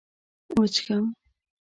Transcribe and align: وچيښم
وچيښم 0.55 1.03